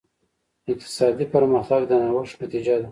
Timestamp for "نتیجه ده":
2.43-2.79